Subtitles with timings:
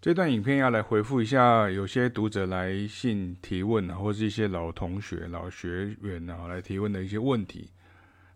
[0.00, 7.72] 这段影片要来回复一下有些读者来信提问啊，或是一些老同学、老学员啊来提问的一些问题，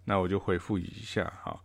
[0.07, 1.61] 那我就回复一下哈。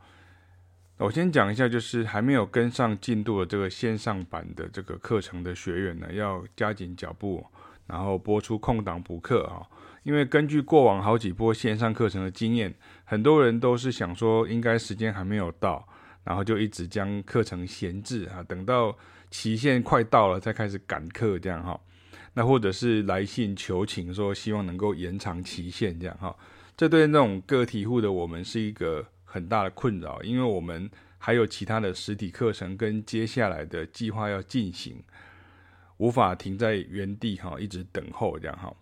[0.97, 7.43] 我先讲一下，就是还没有跟上进度的这个线上版的这个课程的学员呢，要加紧脚步，
[7.88, 9.66] 然后播出空档补课啊。
[10.04, 12.71] 因为根据过往好几波线上课程的经验，
[13.04, 15.88] 很多人都是想说应该时间还没有到，
[16.28, 18.94] 然后就一直将课程闲置啊，等到。
[19.30, 21.77] 期限快到了，再开始赶课这样哈，
[22.34, 26.34] 那或者是来信求情说希望能够延长期限这样哈，
[26.77, 35.04] 这对那种个体户的我们是一个很大的困扰，因为我们还有其他的实体课程跟接下来的计划要进行，
[35.98, 38.73] 无法停在原地哈，一直等候这样哈。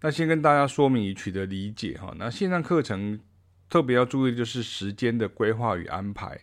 [0.00, 3.20] 那先跟大家说明以取得理解哈，那线上课程
[3.68, 6.40] 特别要注意的就是时间的规划与安排。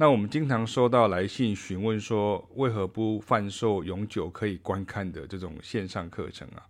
[0.00, 6.62] 那我们经常收到来信询问说，为何不贩售永久可以观看的这种线上课程啊？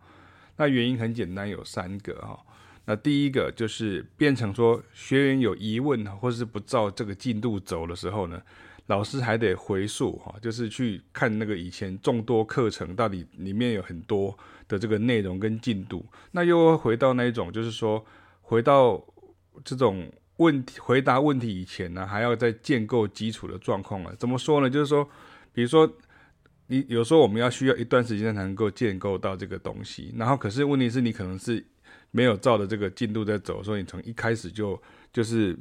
[0.57, 2.41] 那原因很简单，有三个哈。
[2.87, 8.41] 那第一个就是变成说，学员有疑问或是不照这个进度走的时候呢，
[8.87, 14.35] 老师还得回溯哈，就是去看那个以前众多课程到底里面有很多
[14.67, 16.03] 的这个内容跟进度，
[16.33, 18.03] 那又回到那一种，就是说
[18.41, 19.05] 回到
[19.63, 20.11] 这种。
[20.39, 24.13] 问题回答问题以前呢，还要再建构基础的状况了。
[24.17, 24.69] 怎么说呢？
[24.69, 25.09] 就是说，
[25.53, 25.89] 比如说，
[26.67, 30.13] 你有时候我们要需要一段时间才能够建构到这个东西。
[30.17, 31.65] 然后，可是问题是你可能是
[32.11, 34.81] 没有照着这个进度在走，所以你从一开始就
[35.13, 35.57] 就是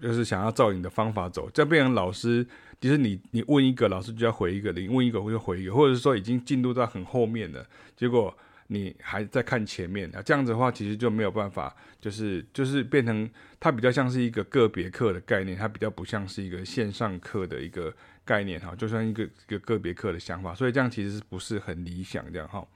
[0.00, 2.46] 就是想要照你的方法走，这样变成老师，
[2.80, 8.36] 其实你你问一个，老师就要回一个；你问一个，就回一个，或者是说已经进度到很后面了，结果。
[8.68, 10.22] 你还在看前面啊？
[10.22, 17.92] 这样子的话，其实就没有办法，就是就是变成它比较像是一个个别课的概念，它比较不像是一个线上课的一个
[18.24, 22.66] 概念哈，就像一个一个个别课的想法，所以这样其实不是很理想这样哈？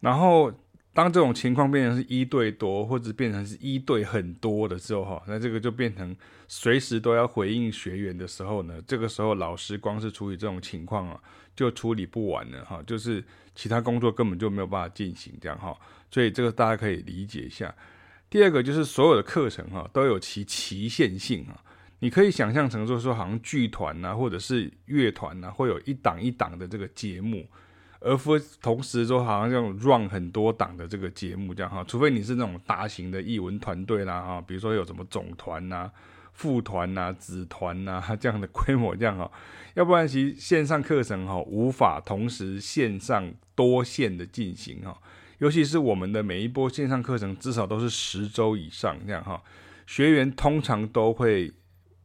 [0.00, 0.52] 然后
[0.92, 6.16] 当这种情况变成是一对多，或者变成是一对很多的时候哈，那这个就变成
[6.48, 11.20] 随时都要回应学员的时候呢，这个时候老师光是处理这种情况啊，
[11.54, 13.24] 就处理不完了哈，就是。
[13.52, 15.76] 其他工作根本就没有办法进行，这样哈，
[16.10, 17.74] 所以这个大家可以理解一下。
[18.30, 21.60] 第二个就是所有的课程哈都有其期限性啊，
[21.98, 27.46] 你可以想象成说说，好像剧团呐或者是乐团呐，会有一档一档的这个节目，
[28.00, 35.90] 而不同时说好像这种 run 很多档的这个节目这样哈，除非你是那种大型的艺文团队啦哈，比如说有什么总团呐。
[36.32, 39.30] 副团呐、子团呐， 这样的规模这样哈，
[39.74, 44.96] 要不然其实线上课程哈无法同时线上多线的进行哈，
[45.38, 49.42] 尤其是我们的每一波线上课程至少都是十周以上这样哈，
[49.86, 51.52] 学员通常都会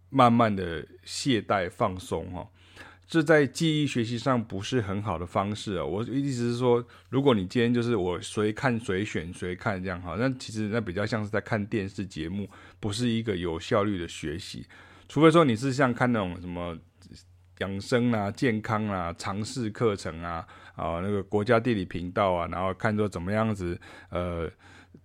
[0.09, 2.45] 慢慢的懈怠放松哈。
[3.07, 5.85] 这在记忆学习上不是很好的方式啊！
[5.85, 12.49] 我意思是说，如果你今天就是我随看随选随看这样哈，那其实那比较像是在看电视节目，
[12.79, 14.65] 不是一个有效率的学习。
[15.07, 16.75] 除非说你是像看那种什么
[17.59, 20.45] 养生啊、健康啊、常识课程啊，
[20.75, 23.79] 啊那个国家地理频道啊，然后看说怎么样子
[24.09, 24.49] 呃，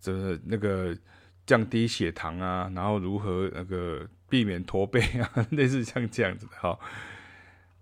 [0.01, 0.97] 这那个
[1.45, 6.79] 降低血糖啊，然后如何那个避免驼背啊， 类似像这样子的哈。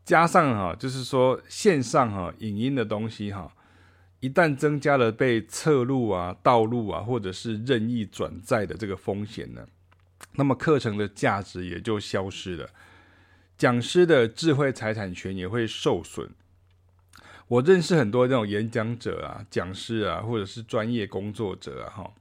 [0.09, 3.53] 加上哈，就是说线上哈影音的东西哈，
[4.21, 9.67] 一旦增加了被侧录啊、盗录啊，或者是任意转载的这个风险呢，
[10.37, 12.71] 那么课程的价值也就消失了，
[13.59, 16.31] 讲师的智慧财产权也会受损。
[17.49, 22.15] 我认识很多这种演讲者啊、讲师啊，或者是专业工作者啊，哈，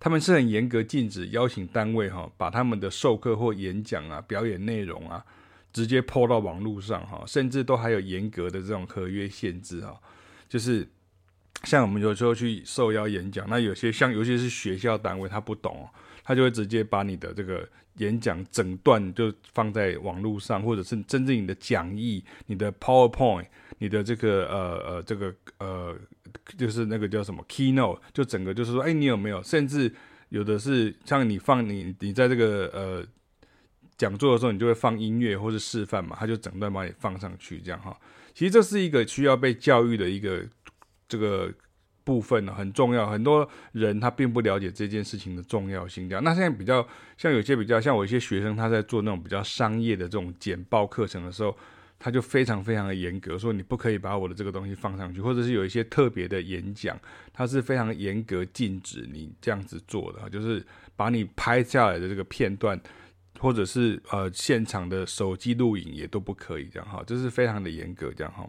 [0.00, 5.24] 他们是很严格禁止邀请单位哈，把他们的授课或演讲啊、表演内容啊。
[5.72, 9.98] 直接 PO 到网络上哈，甚至都还有严格的这种合约限制哈，
[10.48, 10.86] 就是
[11.64, 15.88] 像我们有时候去受邀演讲，那有些像尤其是学校单位，他不懂，
[16.22, 17.66] 他就会直接把你的这个
[17.96, 23.46] 演讲整段就放在网络上，或者是真正你的讲义、你的 PowerPoint、
[23.78, 25.96] 你的这个呃呃这个呃
[26.58, 29.42] 就是那个叫什么 Keynote，就整个就是说，哎，你有没有？
[29.42, 29.90] 甚至
[30.28, 33.06] 有的是像你放你你在这个呃。
[34.02, 37.96] 讲座的时候，你就会放音乐或者示范嘛，他就整段把你放上去，这样哈。
[38.34, 40.44] 其实这是一个需要被教育的一个
[41.06, 41.48] 这个
[42.02, 43.08] 部分呢，很重要。
[43.08, 46.08] 很多人他并不了解这件事情的重要性。
[46.08, 46.84] 这样，那现在比较
[47.16, 51.56] 像有些比较像我一些学生，他在做那种比较商业的这种简报课程的时候，
[52.00, 56.98] 他就非常非常的严格，说你不可以把我的这个东西放上去，或者是有一些特别的演讲，
[57.32, 60.60] 他是非常严格禁止你这样子做的，就是
[60.96, 62.80] 把你拍下来的这个片段。
[63.42, 68.48] 或者是呃现场的手机录影也都不可以这样哈，这是非常的严格这样哈。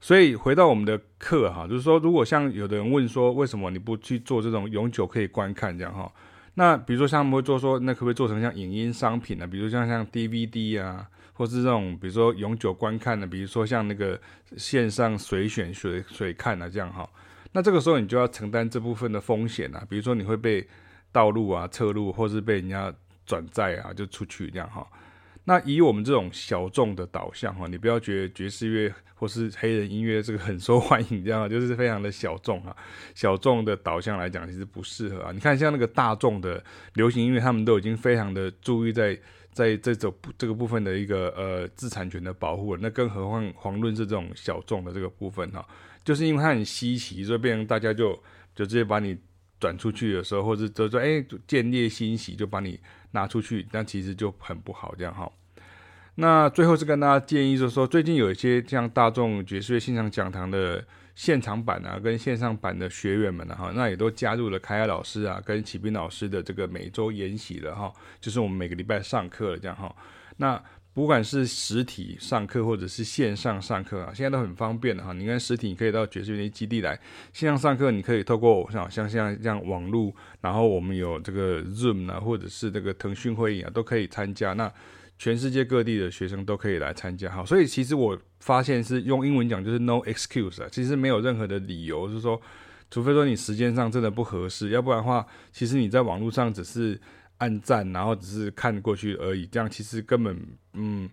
[0.00, 6.12] 所以回到我们的课哈，就是说，如果像有的人问说，为什么你不去做这种永久可以观看这样哈？
[6.54, 9.46] 那比如说像他们会做说，那可不可以做成像影音商品呢？
[9.46, 14.20] 比如像像 DVD 啊，或是这种比如说永久观看的，比如说像那个
[14.56, 17.08] 线上随选随随看啊这样哈。
[17.52, 20.66] 那这个时候你就要承担这部分的风险啊，比如说你会被
[21.12, 22.92] 盗录啊、侧录，或是被人家
[23.26, 24.86] 转载啊，就出去这样哈。
[25.44, 32.76] 那以我们这种小众的导向哈，你不要觉得爵士乐或是黑人音乐这个很受欢迎，这样 就是非常的小众啊。
[33.12, 35.32] 小众的导向来讲，其实不适合啊。
[35.32, 36.62] 你看像那个大众的
[36.94, 39.18] 流行音乐，他们都已经非常的注意在
[39.50, 42.80] 在这种这个部分的一个呃自产权的保护了。
[42.80, 45.66] 那更何况遑论是这种小众的这个部分哈，
[46.04, 48.12] 就是因为它很稀奇，所以变成大家就
[48.54, 49.18] 就直接把你
[49.58, 52.78] 转出去的时候，或者就说哎见猎心喜就把你。
[53.12, 55.30] 拿出去，那其实就很不好，这样哈。
[56.16, 69.94] 那最后是跟大家建议，就是说最近有一些像大众爵士乐现场讲堂的现场版啊，跟线上版的学员们呢，哈，那也都加入了凯凯老师啊，跟启斌老师的这个每周研习了哈，就是我们每个礼拜上课了这样哈。
[70.36, 70.62] 那
[70.94, 75.14] 不管是实体上课或者是线上上课啊，现在都很方便的哈。
[75.14, 77.00] 你看实体你可以到爵士乐基地来，
[77.32, 84.52] 线上上课你可以透过像像像这样网络，然后我们有这个 Zoom 啊，或者是这个腾讯会议啊，都可以参加。
[84.52, 84.70] 那
[85.18, 87.42] 全世界各地的学生都可以来参加哈。
[87.42, 92.38] 所以其实我发现是用英文讲就是 No excuse 啊，其实没有任何的理由，是说，
[92.90, 97.00] 除非说你时间上真的不合适，要不然的话，其实你在网络上只是。
[97.42, 100.40] 按赞，然后只是看过去而已，这样其实根本
[100.74, 101.10] 嗯，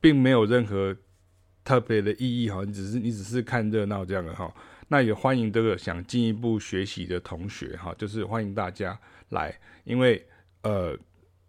[0.00, 0.96] 并没有任何
[1.64, 2.62] 特别的意义哈。
[2.64, 4.54] 你只是你只是看热闹这样的哈。
[4.86, 8.96] 那也欢迎这个想进一步学习的同学哈，就是欢迎大家
[9.30, 9.52] 来，
[9.82, 10.24] 因为
[10.62, 10.96] 呃，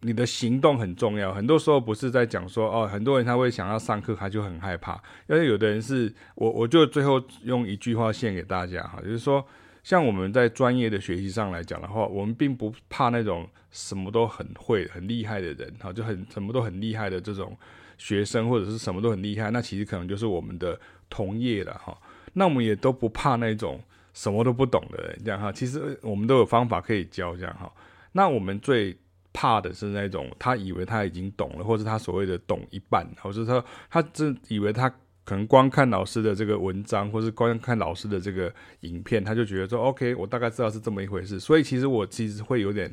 [0.02, 1.32] 你的行动很重要。
[1.32, 4.96] 很多时候不是在讲说哦，很多人他会想要上课，他就很害怕。
[5.28, 9.46] 因为有的人是我，我就最后用一句话献给大家哈，就是说。
[9.90, 17.58] 像我们在专业的学习上来讲的话，我们并不怕那种什么都很会、很厉害的人，哈，就很什么都很厉害的这种
[17.98, 21.98] 学生，或者是什么都很厉害，那其实可能就是我们的同业了，哈。
[22.34, 23.82] 那我们也都不怕那种
[24.14, 25.52] 什么都不懂的人，这样哈。
[25.52, 27.74] 其实我们都有方法可以教，这样哈。
[28.12, 28.96] 那我们最
[29.34, 34.94] 怕的是那种他以为他已经懂了，或者他所谓的懂一半，或者他他真以为他。
[35.30, 41.40] 可能光看老师的这个文章，或是光看老师的这个影片，他就觉得说，OK，我大概知道是这么一回事。
[41.40, 42.92] 所以其实我其实会有点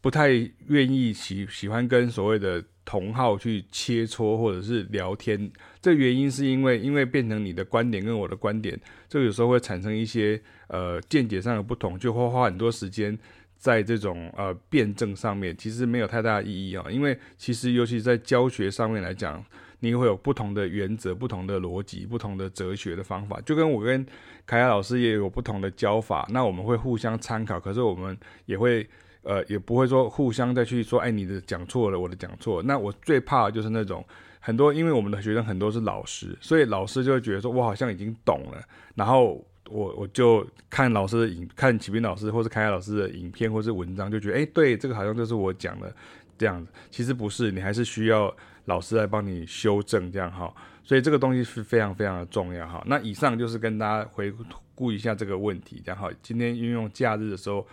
[0.00, 0.30] 不太
[0.66, 5.48] 愿意喜喜欢跟所谓的同好去切磋或者是聊天。
[5.80, 8.76] 这原因是因为，因为变成你的观点跟我的观点，
[9.08, 13.16] 这个有时候会产生一些呃见解上的不同，就会花很多时间
[13.56, 16.84] 在这种呃辩证上面，其实没有太大意义啊。
[16.90, 19.44] 因为其实尤其在教学上面来讲。
[19.80, 24.06] 你会有不同的原则、不同的逻辑、不同的哲学的方法，就跟我跟
[24.46, 26.26] 凯亚老师也有不同的教法。
[26.30, 28.16] 那我们会互相参考，可是我们
[28.46, 28.86] 也会
[29.22, 32.62] 呃，也不会说互相再去说，哎，你的讲错了，我的讲错了。
[32.62, 34.04] 那我最怕的就是那种
[34.38, 38.62] 很多，因为我们的学生很多是老师，所以老师就会觉得说，我好像已经懂了。
[38.94, 45.94] 然后我我就看老师的影，看启斌老师或是凯雅老师的影片或是文章，就觉得，哎，对，这个好像就是我讲的
[46.40, 46.72] 这样子。
[46.90, 48.34] 其实不是，你还是需要。
[48.66, 50.54] 老师来帮你修正，这样哈，
[50.84, 52.80] 所以这个东西是非常非常的重要哈。
[52.86, 54.32] 那以上就是跟大家回
[54.76, 57.66] 顾一下这个问题，然后今天运用假日的时候，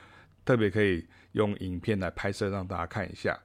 [0.43, 3.37] 特别可以用影片来拍摄，让大家看一下。